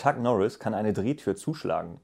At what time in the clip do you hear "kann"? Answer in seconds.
0.60-0.74